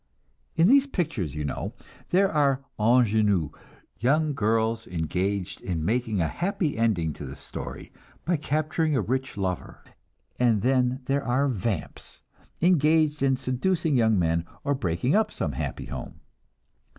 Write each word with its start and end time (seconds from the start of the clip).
In 0.55 0.67
these 0.67 0.87
pictures, 0.87 1.35
you 1.35 1.45
know, 1.45 1.75
there 2.09 2.31
are 2.31 2.65
"ingenues," 2.79 3.51
young 3.99 4.33
girls 4.33 4.87
engaged 4.87 5.61
in 5.61 5.85
making 5.85 6.19
a 6.19 6.27
happy 6.27 6.75
ending 6.75 7.13
to 7.13 7.25
the 7.27 7.35
story 7.35 7.91
by 8.25 8.37
capturing 8.37 8.95
a 8.95 9.01
rich 9.03 9.37
lover; 9.37 9.83
and 10.39 10.63
then 10.63 11.01
there 11.05 11.23
are 11.23 11.47
"vamps," 11.47 12.23
engaged 12.63 13.21
in 13.21 13.37
seducing 13.37 13.95
young 13.95 14.17
men, 14.17 14.43
or 14.63 14.73
breaking 14.73 15.13
up 15.13 15.31
some 15.31 15.51
happy 15.51 15.85
home. 15.85 16.19